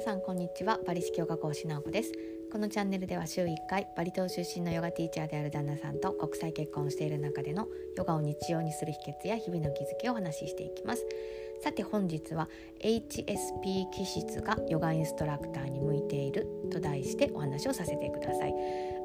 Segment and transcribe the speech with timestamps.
[0.00, 0.80] 皆さんこんにちは。
[0.86, 2.12] バリ式ヨガ講師直子です。
[2.50, 7.68] このチャンネルでは週1回バリ島出身のヨガティーチャーである旦那さんと国際結婚をしている中での
[7.98, 11.04] ヨガを日常にする秘訣や日々の気づきをお話ししていきます。
[11.62, 12.48] さて本日は
[12.82, 18.54] HSP 気質がヨガインストラクターに向いていると題してお話をさせてください。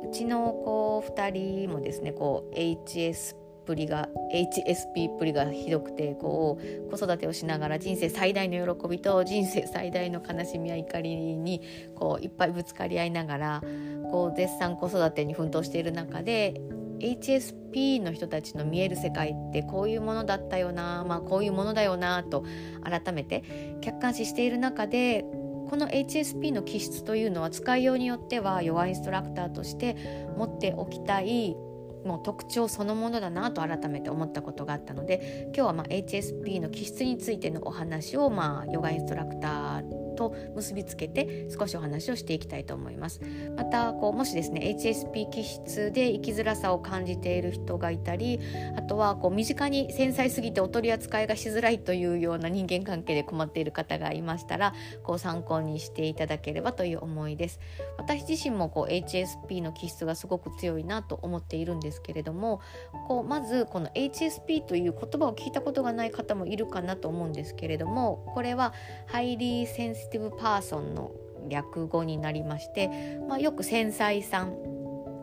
[0.09, 1.30] うちの子2
[1.66, 11.62] 人もですねこう HSP ぷりが HSP っぷりがひどくてこう子育てをしながら人生最大の喜びと人生最大の悲しみや怒りに
[11.96, 13.64] こういっぱいぶつかり合いながら
[14.12, 16.62] こう絶賛子育てに奮闘している中で
[17.00, 22.45] HSP の人たちの見える世界ってこういうものだったよな、まあ、こういうものだよなと
[22.84, 23.44] 改めて
[23.82, 25.26] 客観視している中で
[25.70, 29.95] この HSP の気質というのは使いようによってはヨガインストラクターとして
[30.38, 31.56] 持っておきたい
[32.05, 43.21] もう特徴そのものだなと改めて思ったことがあったので今日はま HSP の気質についてのお話をまあヨガインストラクターと結びつけて少しお話をしていきたいと思います。
[43.55, 48.39] またこうもしですね HSP 気質で生きづらさを感じている人がいたり
[48.77, 57.59] あとはこう身近に繊細すぎてお取り扱いがしづらいというような人間関係で困っている方がいましたらこう参考にしていただければという思いです。
[57.97, 62.61] 私自身もこう HSP の気質がすごく強いなと思っているんですけれども
[63.08, 68.73] こうまずこの HSP という言葉を聞いたことがない方もいるかなと思うんですけれどもこれは
[69.08, 71.11] ハイリーセンシティブパーソンの
[71.50, 74.56] 略語になりまして、まあ、よく繊細さん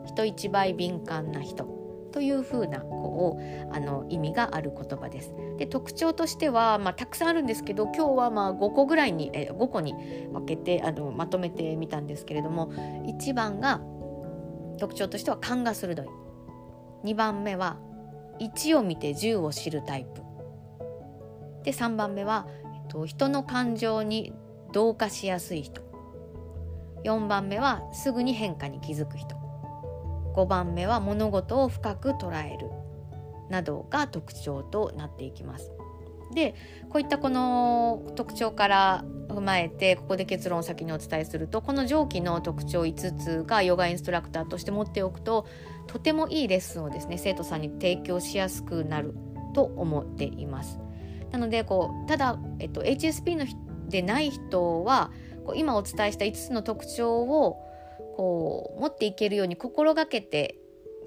[0.05, 1.65] 人一倍敏感な人
[2.11, 5.33] というふうなこうあの意味がある言葉です。
[5.57, 9.93] で特徴としては、まあ、たくさんあるんですけど今日はまあ5個ぐらいにえ5個に
[10.31, 13.81] 分けてあのまとめてみたんですけれども1番が
[14.77, 16.07] 特徴としては勘が鋭い
[17.03, 17.77] 2番目は
[18.39, 20.21] 1を見て10を知るタイプ
[21.63, 24.33] で3番目は、えっと、人の感情に
[24.73, 25.81] 同化しやすい人
[27.05, 29.35] 4番目はすぐに変化に気づく人
[30.35, 32.69] 5番目は物事を深く捉える
[33.49, 35.71] などが特徴となっていきます。
[36.33, 36.55] で
[36.89, 45.45] こういったこの特徴から踏まえてここで結論を先にお伝えするとこの上記の特徴5つがヨガインストラクターとして持っておくと
[45.85, 49.13] とてもいいレッスンをですね生徒さんに提供しやすくなる
[49.53, 50.79] と思っています。
[51.31, 53.45] なのでこうただ、えっと、HSP の
[53.89, 55.11] でない人は
[55.45, 57.57] こう今お伝えした5つの特徴を
[58.15, 60.57] こう持っていけるように心がけて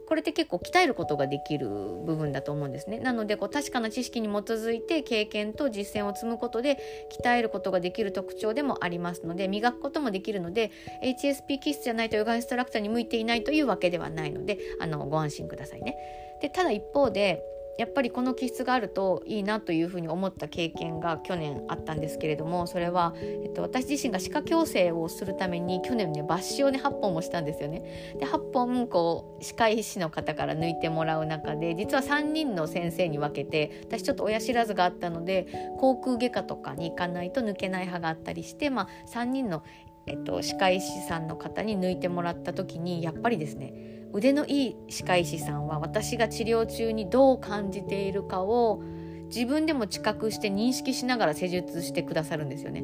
[0.07, 3.01] これって結構鍛えることができる部分だと思うんですね。
[3.01, 6.79] なのでこう確かな知識に基づいて経験と実践を積むことで
[7.21, 10.71] 鍛えることができる特徴でもありますので磨くこともできるので
[11.03, 15.97] HSP 気質じゃないとヨガインストラクターに向いていないというわけではないのであのご安心くださいね。
[16.41, 17.43] でただ一方で
[17.79, 28.15] やっぱりこの気質があるといいなというふうに思った経験が去年あったんですけれどもそれは、えっと、私自身が歯科矯正をするために去年ね抜歯をね8本もしたんですよね。
[28.19, 35.47] で8本こう歯科医師の方から抜いてもらう中で実は3人の先生に分けて私ちょっと親知らずがあったので
[35.79, 39.63] 口腔外科とかに行かないと抜けない歯があったりして、まあ、3人の、
[40.07, 48.83] えっと、歯科医師さんの方に抜いてもらった時にやっぱりですね腕のいい歯科医師さんは私が治療中にどう感じているかを
[49.27, 52.83] 自分でも知覚して認識しながら施術してくださるんですよね。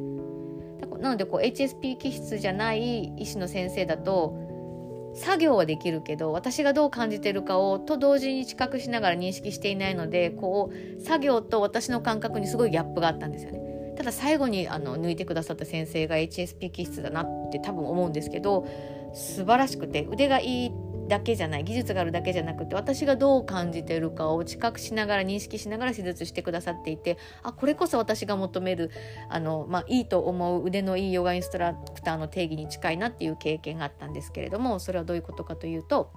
[0.99, 13.59] なのでこう HSP 気質じゃない医師の先生だと作業はできるけど私がどう感じてるかをと同時に知覚しながら認識していないのでこう作業と私の感覚にすごいギャップがあったんですよね。
[13.97, 18.67] ただ最後にあの抜いてくださった先生が HSP 気質だなって多分思うんですけど
[19.13, 20.71] 素晴らしくて腕がいい
[21.07, 28.91] だけじゃない技術があるだけじゃなくて私がどう感じてるかを知覚しながら認識しながら手術してくださっていてあこれこそ私が求める
[29.29, 36.11] あの、まあ、いいと思う腕のいいヨガインストラクターの定義に近いなっていう経験があったんですけれどもそれはどういうことかというと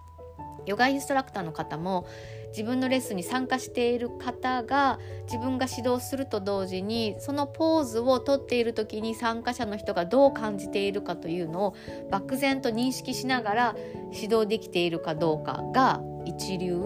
[0.66, 2.06] ヨガインストラクターの方も
[2.48, 11.74] 自分のレッスンに参加している方が自分が指導すると同時にそのポーズをとっている時に参加者の人がどう感じているかというのを
[12.10, 13.76] 漠然と認識しながら
[14.12, 16.78] 指導できているかどうかが一流、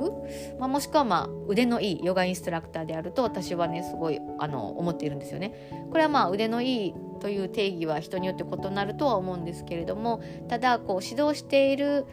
[0.59, 5.71] まあ、もしくはまあ腕のいいヨガインストラクターであると私はねすごいあの思っているんですよね。
[5.91, 12.07] これはまあ腕のいいという定義は人によって異なるとは思うんですけれどもただこう指導している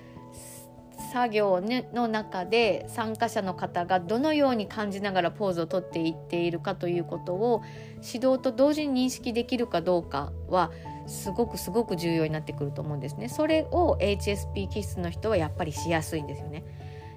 [1.13, 1.61] 作業
[1.93, 7.61] の中で参加者の方がどのように感じながらポーズをとっていっているかということを
[7.97, 10.71] 指導と同時に認識できるかどうかは
[11.05, 13.29] すごくすごく重要になってくると思うんですね。
[13.29, 16.65] それを HSP 気質の人はやっぱりしやすいんですよね。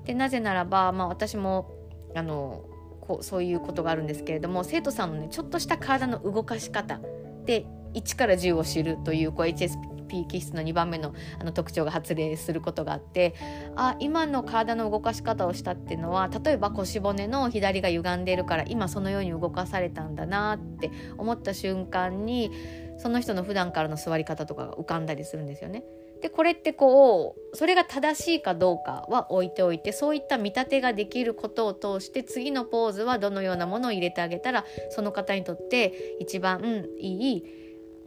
[0.04, 1.70] でなぜならば、まあ、私も
[2.14, 2.64] あの
[3.00, 7.00] こうそういうことがあるんですけれども生徒さんのねちょっとした体の動かし方
[7.44, 13.34] で1から10を知るというこう HSP 気質の2番目のあの特徴が発令することがあって
[13.76, 22.50] あ今の体の動かし方をしたっていうのは例えば腰骨の左が歪んでいるから今そのように動かされたんだなって思った瞬間に
[22.98, 25.84] その人の普段からの座り方とかが浮かんだりするんですよね。
[26.20, 37.44] でこれってこうそれが正しいかどうかは置いておいてそういった見立てができることを通して次のポーズはどのようなものを入れてあげたらその方にとって一番いい、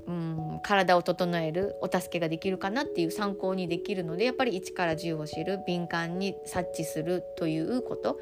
[0.08, 8.20] うん、体を整えるお助けができるかなっていう参考にできるのでやっぱり1から10を知る敏感に察知するということ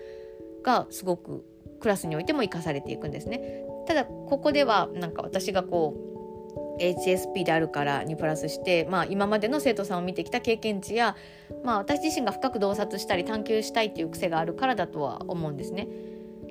[0.63, 1.43] がすごく
[1.79, 3.65] クラスにおいても生かされていくんですね。
[3.87, 11.15] ただここではなんか私がこう HSP であるからにプラスして、まあ、今までの生徒さんを見てきた経験値や、
[11.63, 15.87] まあ、私自身が深く洞察したり探求したいっていう癖があるからだとは思うんですね。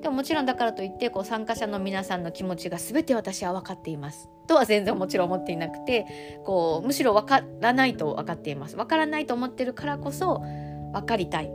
[0.01, 4.29] でももちろんだからといってこう参加者の皆さんの気持ちが全て私は分かっています。
[4.47, 8.75] とは全然もちろん思っていなくてこうむしろ分からないと分かっています。
[8.75, 10.41] 分からないと思ってるからこそ
[10.93, 11.51] 分かりたい。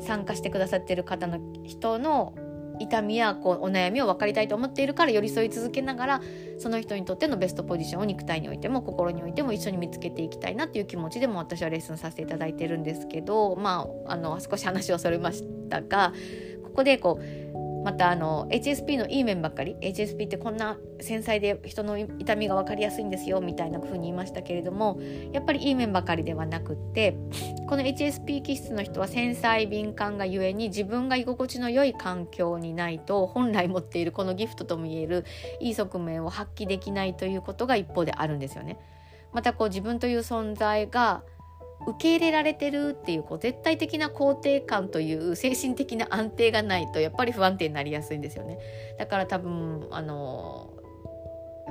[0.00, 2.34] 参加してくださってる方の人の
[2.80, 6.20] 痛みやこうお悩みを分かりたいと思っているから寄り添い続けながら
[6.58, 16.12] その人にとってのベストポジションを肉体においても心においても一緒に見つけていきたいなっていう気持ちでも私はレッスンさせていただいてるんですけどまああの少し話をそれましたが
[16.74, 17.54] こでこう
[17.84, 24.98] またあの HSP のいい面ばっかり HSP ってこんな繊細で人の痛みが分かりやすいんですよみたいな風に言いましたけれども
[25.32, 27.14] やっぱりいい面ばかりではなくって
[27.68, 35.26] この HSP 気質の人は繊細敏感がゆえに自分が居心地の良い環境にないと本来持っているこのギフトともいえる
[35.60, 38.78] いい側面を発揮できないということが一方であるんですよね。
[39.34, 41.22] またこう自分という存在が
[41.86, 48.58] 受け入れられてるっていうこう絶対的な肯定感という精神的な安定がないとやっぱり不安定になりやすいんですよね。
[48.98, 50.70] だから多分あの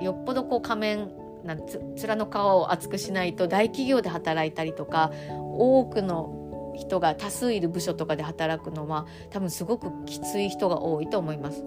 [0.02, 1.12] よっぽどこう仮面
[1.44, 11.64] なんつ面の皮を厚くしないと大企業で働いたりとか多くの人が多数いる部署とかで働くのは多分すごくきつい人が多いと思います。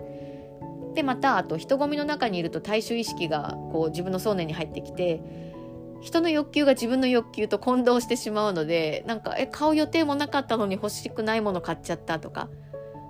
[0.94, 5.45] でまたあと人混みの中にいると大衆意識がこう自分の想念に入ってきて
[6.06, 12.48] 人の欲求が自分の欲求と混同してしまうのでなんかえ買う予定もなかったのに欲しくないもの買っちゃったとか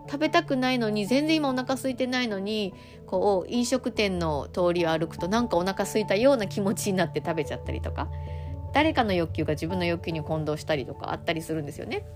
[0.09, 2.73] 食べたくないのに全然今お腹空いてないのに
[3.07, 8.09] こう飲食店の通りを歩くとなんかお腹空いたような気持ちになって食べちゃったりとか
[8.73, 12.07] 誰かの欲求が自分の欲求に混同したりとかあったりするんですよね。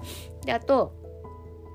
[0.47, 0.94] であと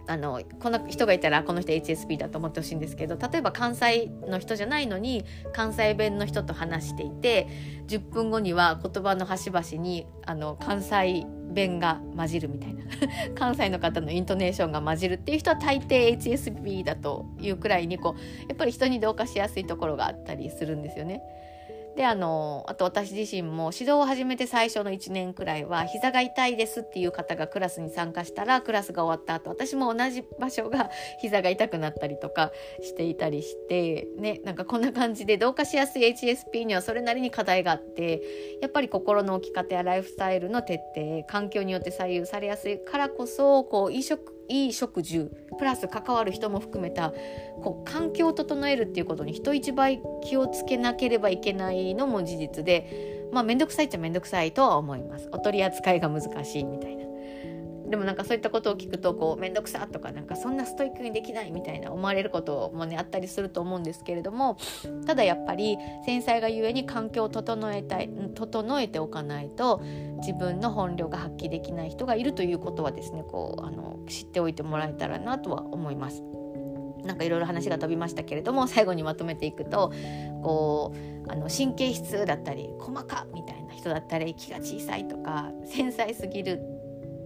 [0.07, 7.48] あのこの人がいたらこの人 HSP だと思ってほしいんですけど例えば関西の人じゃないのに関西弁の人と話していて
[7.88, 12.84] 10分後には言葉の端々にあの関西弁が混じるみたいな
[13.36, 21.22] 関西の方のイントネーションが混じるっていう人は大抵 HSP だというくらいにこうやっぱり人に同化しやすいところがあったりするんですよね。
[21.95, 30.89] であのあと私自身も指導を始めて最初の1年くらいは膝が痛いですっていう方がクラスに参加したらクラスが終わった後私も同じ場所が
[31.19, 32.51] 膝が痛くなったりとか
[32.81, 38.21] していたりしてねなんかこんな感じで同化しやすい HSP にはそれなりに課題があって
[38.62, 47.13] やっぱり心の置き方やライフスタイルの徹底環境によって左右されやすいからこそこう飲食いい食住プラス関わる人も含めた
[47.63, 55.30] こう環境を整えるっていうことに人一倍気をつけなければいけないのも事実でまあ面倒くさいっちゃ面倒くさいとは思います。
[55.31, 57.06] お取り扱いが難しいみたいな。
[57.87, 64.57] でもなんかそういったことを聞くとこう面倒くさとかなんかそんなストイックにできないみたいな思われることもねあったりすると思うんですけれども
[65.06, 69.81] ただやっぱり繊細がゆえに環境を整えたい整えておかないと
[70.18, 76.23] 自分の本領が発揮できない人がいるということはですねこうあの知っておいてもらえたらなとは思います。
[77.06, 79.94] なんかいろいろ話が飛びましたけれども最後にまとめていくと
[80.42, 80.94] こ
[81.27, 86.61] うあの神経質だったり細かみたいな人だったり気が小さいとか繊細すぎる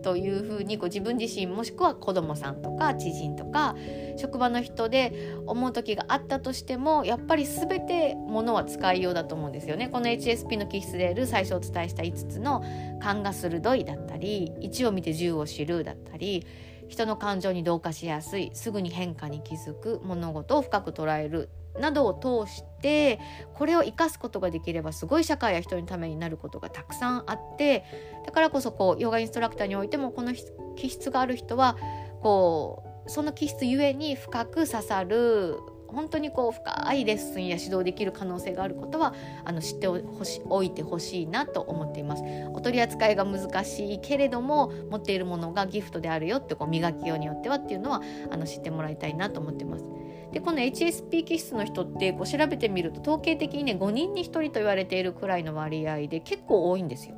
[0.02, 3.76] というふうにこう自分自身もしくは子どもさんとか知人とか
[4.18, 9.90] 職場の人で思う時があったとしてもやっぱり全てものは使いようだと思うんですよね。
[9.90, 12.64] この HSP の気質である最初お伝えした5つの
[13.02, 16.46] 勘が鋭いだったり1を見て10を知るだったり
[16.90, 22.14] 人の感情に同化しやすいすぐに変化に気づく物事を深く捉えるなどを
[22.46, 23.20] 通して
[23.54, 27.86] これを生かすことができればすごい社会や人のためになることがたくさんあって
[28.26, 30.34] だからこそこうヨガインストラクターにおいてもこの
[30.76, 31.78] 気質がある人は
[32.22, 35.58] こうその気質ゆえに深く刺さる
[35.94, 42.24] 本当にこう深いレッスンや指導できる可能性があることはあの知っておしおいてほしいなと思っています。
[42.54, 49.86] お取り扱いが難しいけれども持っているものがギフトであるよってこう磨きようによってはっていうのはあの知ってもらいたいなと思ってます。
[50.32, 57.16] でこの HSP 気質の人ってこう調べてみると統計的にね5人に1人と言われているくらいの割合で結構多いんですよ。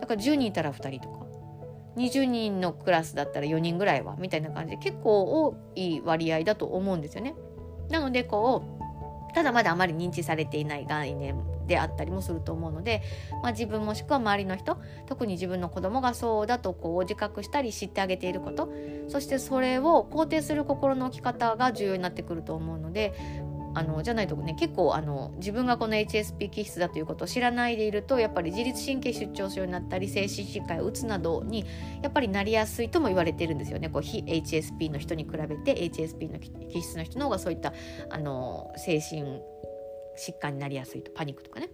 [0.00, 1.24] だから10人いたら2人とか
[1.96, 7.34] 20人のクラスだったら4人ぐらいはみたいな感じで結構多い割合だと思うんですよね。
[7.90, 11.36] なのでこうただまだあまり認知されていない概念
[11.66, 13.02] であったりもすると思うので、
[13.42, 18.72] まあ、自分もしくは周りの人特に自分の子供がそうだとこう自覚したり知ってあげていること
[19.08, 23.12] そしてそれを肯定する心の置き方が重要になってくると思うので
[23.74, 31.64] あのじゃないとね結構あの自分がこの HSP 気質だということを知らないでいるとやっぱり自律神経失調症になったり精神疾患をうつなどに
[32.02, 33.88] やっぱりなりやすいとも言われてるんですよね。
[33.88, 37.72] こう非 HSP の人に比べて HSP の気質の人の方がそういった
[38.10, 39.22] あの精神
[40.16, 41.10] 疾患になりやすいと。
[41.12, 41.68] パニックとかね。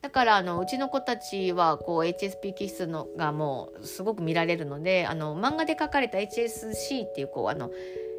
[0.00, 7.70] だからあのうちの子たちはこう HSP 気質のがもうすごく見られるのであの漫画で書かれた HSC っていうこうあの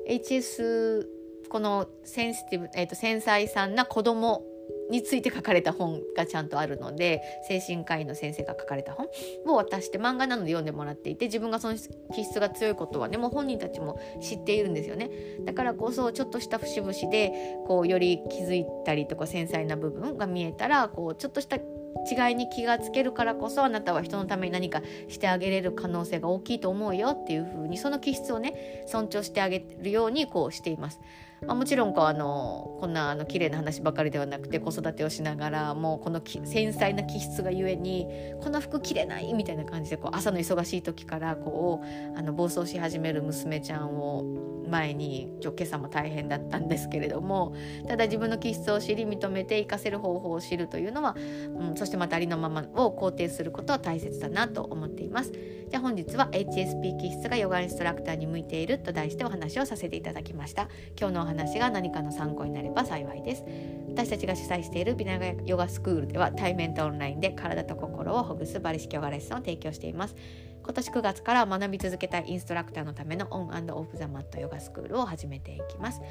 [0.09, 1.18] HS
[1.49, 4.43] このセンシティブ、えーと、繊細さんな子供
[4.89, 9.07] について書かれた本がちゃんとあるので精神科医の先生が書かれた本
[9.45, 11.75] を渡して漫画なので読んでもらっていて自分がその
[12.13, 15.09] 気質が強いことはねもう本人たちも知っているんですよね
[15.45, 17.31] だからこそちょっとした節々で
[17.67, 30.99] こうより気づいたりとか繊細な部分が見えたらこうちょっとした違いに気がつけるからこそあなたは人のために何かしてあげれる可能性が大きいと思うよっていうふうにその気質をね尊重してあげるようにこうしています。
[31.45, 38.07] まあ、もちろんこうあのこんなあの綺麗な話ばかりではなくて子育てをしながらもうこの繊細な気質がゆえに
[38.41, 44.23] この服着れないみたいな感じでこう朝の忙しい時からこうあの暴走し始める娘ちゃんを
[44.69, 47.55] 前に今朝も大変だったんですけれども
[47.87, 51.15] ただ自分の気質を知り認めて活かせる方法を知るというのは、
[51.57, 55.33] うん、そしてまたありのままを肯定することは大切だなと思っています。
[55.69, 60.67] じゃあ本日は HSP 気質がヨガインストラクターに向いていると題してお話をさせていただきました。
[60.99, 63.43] 今日のお話が何かの参考になれば幸いです。
[63.87, 70.15] 私たちが主催しているビナガヨガスクールでは対面とオンラインで体と心をほぐすバリ式ヨガレッスンを提供しています。
[70.63, 76.01] 今年9月から学び続けたいインストラクターのためのオンオフザマットヨガスクールを始めていきます。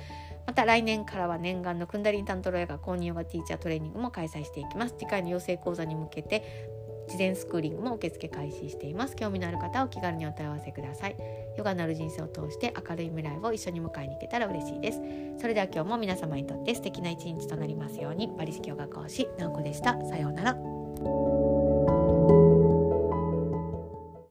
[0.46, 4.94] また来年からは念願のクンダリンタントロヨガ公認ヨガティーチャートレーニングも開催していきます。
[4.96, 6.68] 次回の養成講座に向けて
[7.18, 9.16] 事前スクーリングも受付開始しています。
[9.16, 11.16] 興味のある方はお気軽にお問い合わせください。
[11.56, 15.00] ヨガのある人生を通して明るい未来を一緒に迎えに行けたら嬉しいです。
[15.40, 18.30] それでは今日も皆様にとって素敵な一日となりますように。
[18.38, 20.00] バリ式ヨガ講師なおこでした。
[20.06, 21.57] さようなら。